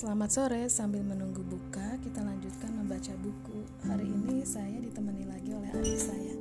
Selamat 0.00 0.32
sore, 0.32 0.64
sambil 0.72 1.04
menunggu 1.04 1.44
buka, 1.44 2.00
kita 2.00 2.24
lanjutkan 2.24 2.72
membaca 2.72 3.12
buku. 3.20 3.68
Hari 3.84 4.08
ini 4.08 4.40
saya 4.48 4.80
ditemani 4.80 5.28
lagi 5.28 5.52
oleh 5.52 5.68
adik 5.76 6.00
saya. 6.00 6.34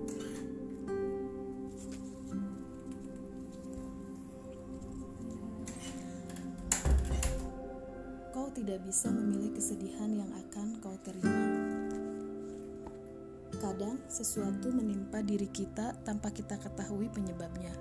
Kau 8.32 8.48
tidak 8.56 8.80
bisa 8.88 9.12
memilih 9.12 9.52
kesedihan 9.52 10.08
yang 10.08 10.32
akan 10.32 10.80
kau 10.80 10.96
terima. 11.04 11.44
Kadang 13.60 14.00
sesuatu 14.08 14.72
menimpa 14.72 15.20
diri 15.20 15.52
kita 15.52 16.00
tanpa 16.08 16.32
kita 16.32 16.56
ketahui 16.64 17.12
penyebabnya. 17.12 17.76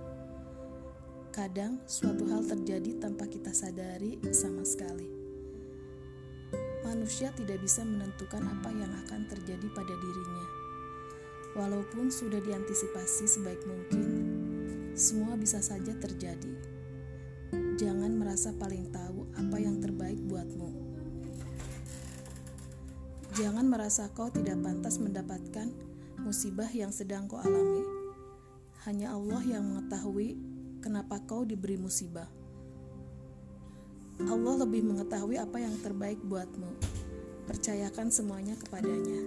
Kadang 1.30 1.78
suatu 1.86 2.26
hal 2.34 2.42
terjadi 2.50 2.98
tanpa 2.98 3.30
kita 3.30 3.54
sadari 3.54 4.18
sama 4.34 4.66
sekali. 4.66 5.27
Manusia 6.88 7.28
tidak 7.36 7.60
bisa 7.60 7.84
menentukan 7.84 8.40
apa 8.48 8.72
yang 8.72 8.88
akan 9.04 9.28
terjadi 9.28 9.68
pada 9.76 9.92
dirinya. 9.92 10.46
Walaupun 11.52 12.08
sudah 12.08 12.40
diantisipasi 12.40 13.28
sebaik 13.28 13.60
mungkin, 13.68 14.08
semua 14.96 15.36
bisa 15.36 15.60
saja 15.60 15.92
terjadi. 16.00 16.48
Jangan 17.76 18.16
merasa 18.16 18.56
paling 18.56 18.88
tahu 18.88 19.28
apa 19.36 19.56
yang 19.60 19.84
terbaik 19.84 20.16
buatmu. 20.32 20.72
Jangan 23.36 23.68
merasa 23.68 24.08
kau 24.16 24.32
tidak 24.32 24.56
pantas 24.64 24.96
mendapatkan 24.96 25.68
musibah 26.24 26.72
yang 26.72 26.88
sedang 26.88 27.28
kau 27.28 27.36
alami. 27.36 27.84
Hanya 28.88 29.12
Allah 29.12 29.44
yang 29.44 29.68
mengetahui 29.68 30.40
kenapa 30.80 31.20
kau 31.28 31.44
diberi 31.44 31.76
musibah. 31.76 32.37
Allah 34.26 34.66
lebih 34.66 34.82
mengetahui 34.82 35.38
apa 35.38 35.62
yang 35.62 35.78
terbaik 35.78 36.18
buatmu. 36.26 36.74
Percayakan 37.46 38.10
semuanya 38.10 38.58
kepadanya. 38.58 39.22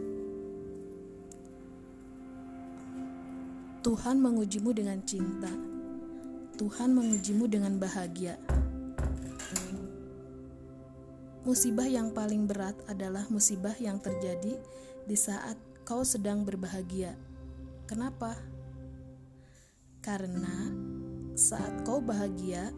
Tuhan 3.82 4.20
mengujimu 4.20 4.76
dengan 4.76 5.00
cinta. 5.08 5.50
Tuhan 6.60 6.92
mengujimu 6.92 7.48
dengan 7.48 7.80
bahagia. 7.80 8.36
Musibah 11.42 11.90
yang 11.90 12.14
paling 12.14 12.46
berat 12.46 12.78
adalah 12.86 13.26
musibah 13.34 13.74
yang 13.82 13.98
terjadi 13.98 14.62
di 15.08 15.18
saat 15.18 15.58
kau 15.82 16.06
sedang 16.06 16.46
berbahagia. 16.46 17.18
Kenapa? 17.90 18.38
Karena 20.06 20.70
saat 21.34 21.82
kau 21.82 21.98
bahagia, 21.98 22.70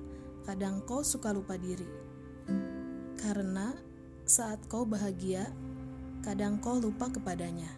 kadang 0.48 0.80
kau 0.88 1.04
suka 1.04 1.36
lupa 1.36 1.60
diri. 1.60 2.03
Karena 3.24 3.72
saat 4.28 4.60
kau 4.68 4.84
bahagia, 4.84 5.48
kadang 6.28 6.60
kau 6.60 6.76
lupa 6.76 7.08
kepadanya. 7.08 7.72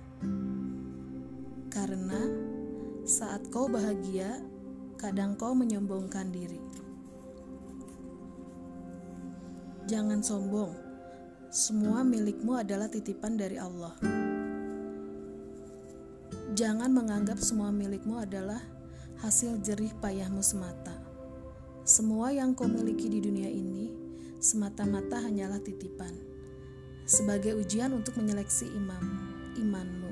Karena 1.70 2.18
saat 3.06 3.46
kau 3.54 3.70
bahagia, 3.70 4.42
kadang 4.98 5.38
kau 5.38 5.54
menyombongkan 5.54 6.34
diri. 6.34 6.58
Jangan 9.86 10.26
sombong, 10.26 10.74
semua 11.54 12.02
milikmu 12.02 12.58
adalah 12.58 12.90
titipan 12.90 13.38
dari 13.38 13.62
Allah. 13.62 13.94
Jangan 16.58 16.90
menganggap 16.90 17.38
semua 17.38 17.70
milikmu 17.70 18.18
adalah 18.18 18.66
hasil 19.22 19.62
jerih 19.62 19.94
payahmu 20.02 20.42
semata. 20.42 20.98
Semua 21.86 22.34
yang 22.34 22.58
kau 22.58 22.66
miliki 22.66 23.14
di 23.14 23.22
dunia 23.22 23.54
ini 23.54 24.05
semata-mata 24.40 25.22
hanyalah 25.22 25.60
titipan, 25.64 26.14
sebagai 27.06 27.56
ujian 27.58 27.94
untuk 27.94 28.18
menyeleksi 28.18 28.70
imam, 28.72 29.04
imanmu. 29.58 30.12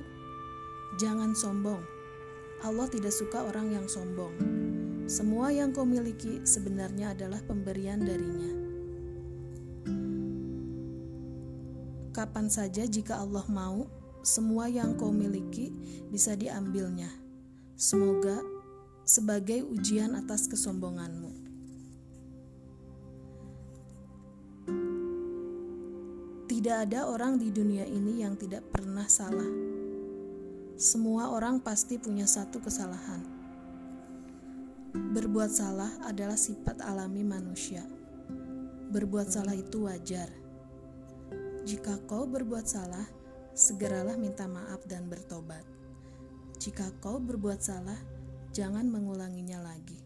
Jangan 1.01 1.33
sombong, 1.33 1.81
Allah 2.63 2.87
tidak 2.87 3.11
suka 3.11 3.43
orang 3.43 3.75
yang 3.75 3.85
sombong. 3.91 4.31
Semua 5.03 5.51
yang 5.51 5.75
kau 5.75 5.83
miliki 5.83 6.39
sebenarnya 6.47 7.11
adalah 7.11 7.43
pemberian 7.43 7.99
darinya. 7.99 8.53
Kapan 12.15 12.47
saja 12.47 12.87
jika 12.87 13.19
Allah 13.19 13.43
mau, 13.51 13.89
semua 14.23 14.71
yang 14.71 14.95
kau 14.95 15.11
miliki 15.11 15.75
bisa 16.07 16.39
diambilnya. 16.39 17.11
Semoga 17.75 18.39
sebagai 19.03 19.67
ujian 19.67 20.15
atas 20.15 20.47
kesombonganmu. 20.47 21.52
Tidak 26.63 26.79
ada 26.87 27.11
orang 27.11 27.35
di 27.35 27.51
dunia 27.51 27.83
ini 27.83 28.23
yang 28.23 28.39
tidak 28.39 28.63
pernah 28.71 29.03
salah. 29.03 29.51
Semua 30.79 31.35
orang 31.35 31.59
pasti 31.59 31.99
punya 31.99 32.23
satu 32.23 32.63
kesalahan. 32.63 33.19
Berbuat 34.95 35.51
salah 35.51 35.91
adalah 36.07 36.39
sifat 36.39 36.79
alami 36.79 37.27
manusia. 37.27 37.83
Berbuat 38.95 39.27
salah 39.27 39.51
itu 39.51 39.91
wajar 39.91 40.31
jika 41.67 41.99
kau 42.07 42.23
berbuat 42.23 42.63
salah, 42.63 43.07
segeralah 43.51 44.15
minta 44.15 44.47
maaf 44.47 44.87
dan 44.87 45.11
bertobat. 45.11 45.67
Jika 46.63 46.95
kau 47.03 47.19
berbuat 47.19 47.59
salah, 47.59 47.99
jangan 48.55 48.87
mengulanginya 48.87 49.59
lagi. 49.63 49.99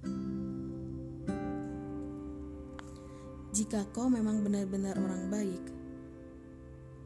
Jika 3.53 3.89
kau 3.93 4.09
memang 4.09 4.41
benar-benar 4.41 4.97
orang 5.01 5.33
baik, 5.33 5.76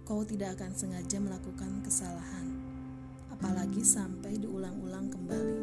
kau 0.04 0.26
tidak 0.26 0.58
akan 0.58 0.74
sengaja 0.74 1.18
melakukan 1.22 1.82
kesalahan, 1.86 2.48
apalagi 3.30 3.86
sampai 3.86 4.38
diulang-ulang 4.42 5.08
kembali. 5.14 5.58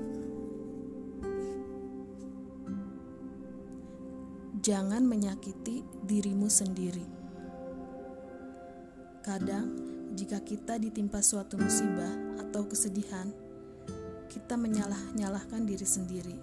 Jangan 4.58 5.06
menyakiti 5.06 5.86
dirimu 6.04 6.50
sendiri. 6.50 7.06
Kadang, 9.22 9.70
jika 10.18 10.42
kita 10.42 10.80
ditimpa 10.80 11.22
suatu 11.22 11.54
musibah 11.60 12.42
atau 12.42 12.66
kesedihan, 12.66 13.30
kita 14.28 14.58
menyalah-nyalahkan 14.58 15.62
diri 15.64 15.86
sendiri, 15.86 16.36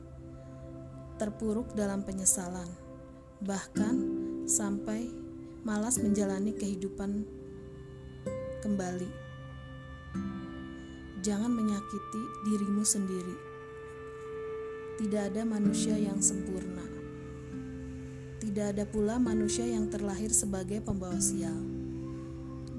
terpuruk 1.21 1.75
dalam 1.75 2.01
penyesalan, 2.01 2.67
bahkan 3.43 3.95
sampai 4.49 5.11
malas 5.65 5.97
menjalani 5.97 6.53
kehidupan 6.53 7.25
kembali. 8.65 9.09
Jangan 11.21 11.53
menyakiti 11.53 12.23
dirimu 12.49 12.81
sendiri. 12.81 13.37
Tidak 14.97 15.21
ada 15.29 15.45
manusia 15.45 15.93
yang 15.93 16.17
sempurna. 16.17 16.81
Tidak 18.41 18.73
ada 18.73 18.89
pula 18.89 19.21
manusia 19.21 19.69
yang 19.69 19.85
terlahir 19.93 20.33
sebagai 20.33 20.81
pembawa 20.81 21.21
sial. 21.21 21.53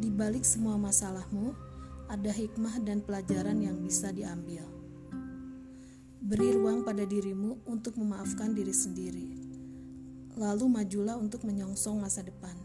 Di 0.03 0.11
balik 0.11 0.43
semua 0.43 0.75
masalahmu, 0.75 1.55
ada 2.11 2.35
hikmah 2.35 2.83
dan 2.83 2.99
pelajaran 2.99 3.63
yang 3.63 3.79
bisa 3.79 4.11
diambil. 4.11 4.67
Beri 6.19 6.51
ruang 6.51 6.83
pada 6.83 7.07
dirimu 7.07 7.63
untuk 7.63 7.95
memaafkan 7.95 8.51
diri 8.51 8.75
sendiri. 8.75 9.29
Lalu 10.35 10.67
majulah 10.67 11.15
untuk 11.15 11.47
menyongsong 11.47 12.03
masa 12.03 12.27
depan. 12.27 12.59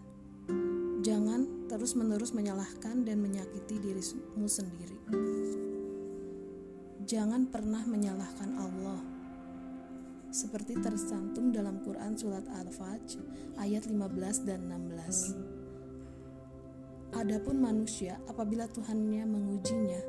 Jangan 1.05 1.60
terus-menerus 1.71 2.35
menyalahkan 2.35 3.07
dan 3.07 3.23
menyakiti 3.23 3.79
dirimu 3.79 4.43
sendiri. 4.43 4.99
Jangan 7.07 7.47
pernah 7.47 7.87
menyalahkan 7.87 8.59
Allah. 8.59 8.99
Seperti 10.35 10.75
tersantum 10.83 11.55
dalam 11.55 11.79
Quran 11.79 12.19
surat 12.19 12.43
Al-Fajr 12.43 13.23
ayat 13.55 13.87
15 13.87 14.43
dan 14.43 14.67
16. 14.67 17.15
Adapun 17.15 17.63
manusia, 17.63 18.19
apabila 18.27 18.67
Tuhannya 18.67 19.23
mengujinya, 19.23 20.03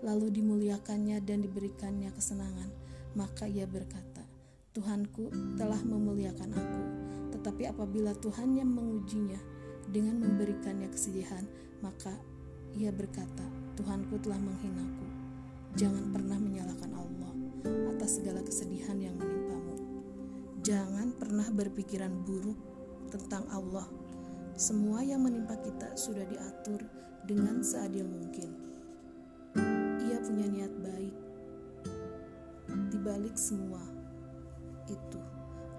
lalu 0.00 0.32
dimuliakannya 0.32 1.20
dan 1.20 1.44
diberikannya 1.44 2.08
kesenangan, 2.12 2.72
maka 3.16 3.44
ia 3.44 3.68
berkata, 3.68 4.24
Tuhanku 4.72 5.28
telah 5.60 5.80
memuliakan 5.84 6.56
aku. 6.56 6.80
Tetapi 7.36 7.68
apabila 7.68 8.16
Tuhannya 8.16 8.64
mengujinya 8.64 9.51
dengan 9.90 10.22
memberikannya 10.22 10.86
kesedihan, 10.92 11.42
maka 11.82 12.14
ia 12.76 12.92
berkata, 12.92 13.44
Tuhanku 13.74 14.20
telah 14.22 14.38
menghinaku. 14.38 15.08
Jangan 15.74 16.12
pernah 16.12 16.36
menyalahkan 16.36 16.92
Allah 16.92 17.32
atas 17.96 18.20
segala 18.20 18.44
kesedihan 18.44 19.00
yang 19.00 19.16
menimpamu. 19.16 19.76
Jangan 20.60 21.16
pernah 21.16 21.48
berpikiran 21.48 22.12
buruk 22.22 22.58
tentang 23.08 23.48
Allah 23.50 23.88
semua 24.52 25.00
yang 25.00 25.24
menimpa 25.24 25.56
kita 25.64 25.96
sudah 25.96 26.28
diatur 26.28 26.84
dengan 27.24 27.64
seadil 27.64 28.04
mungkin. 28.04 28.52
Ia 30.04 30.20
punya 30.20 30.44
niat 30.44 30.72
baik 30.76 31.16
di 32.92 32.98
balik 33.00 33.32
semua 33.32 33.80
itu, 34.92 35.20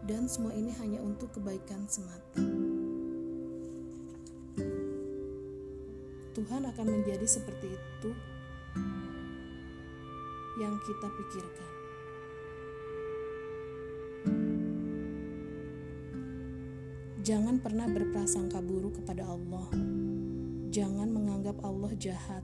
dan 0.09 0.25
semua 0.25 0.57
ini 0.57 0.73
hanya 0.81 1.05
untuk 1.05 1.37
kebaikan 1.37 1.85
semata. 1.85 2.62
Tuhan 6.33 6.65
akan 6.65 6.87
menjadi 6.89 7.29
seperti 7.29 7.77
itu 7.77 8.09
yang 10.57 10.73
kita 10.81 11.07
pikirkan. 11.13 11.71
Jangan 17.21 17.61
pernah 17.61 17.85
berprasangka 17.85 18.59
buruk 18.65 18.97
kepada 18.97 19.29
Allah. 19.29 19.69
Jangan 20.73 21.07
menganggap 21.13 21.61
Allah 21.61 21.93
jahat. 22.01 22.41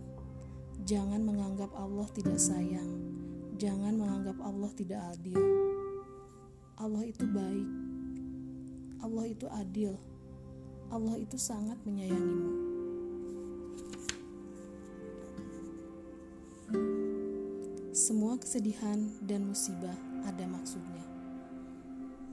Jangan 0.86 1.26
menganggap 1.26 1.74
Allah 1.74 2.06
tidak 2.14 2.38
sayang. 2.38 2.94
Jangan 3.58 3.98
menganggap 3.98 4.38
Allah 4.40 4.70
tidak 4.78 5.02
adil. 5.18 5.42
Allah 6.78 7.04
itu 7.10 7.26
baik. 7.26 7.70
Allah 9.02 9.26
itu 9.26 9.46
adil. 9.50 9.94
Allah 10.94 11.16
itu 11.18 11.36
sangat 11.42 11.76
menyayangimu. 11.84 12.69
Semua 18.00 18.40
kesedihan 18.40 19.12
dan 19.28 19.44
musibah 19.44 19.92
ada 20.24 20.48
maksudnya. 20.48 21.04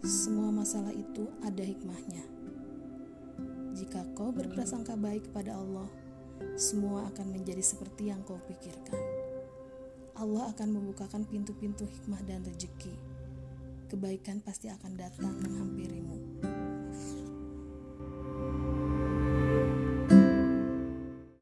Semua 0.06 0.54
masalah 0.54 0.94
itu 0.94 1.26
ada 1.42 1.58
hikmahnya. 1.58 2.22
Jika 3.74 4.06
kau 4.14 4.30
berprasangka 4.30 4.94
baik 4.94 5.26
kepada 5.26 5.58
Allah, 5.58 5.90
semua 6.54 7.10
akan 7.10 7.34
menjadi 7.34 7.66
seperti 7.66 8.14
yang 8.14 8.22
kau 8.22 8.38
pikirkan. 8.46 9.02
Allah 10.14 10.54
akan 10.54 10.70
membukakan 10.70 11.26
pintu-pintu 11.26 11.82
hikmah 11.82 12.22
dan 12.30 12.46
rezeki. 12.46 12.94
Kebaikan 13.90 14.38
pasti 14.46 14.70
akan 14.70 14.94
datang 14.94 15.34
menghampirimu. 15.34 16.15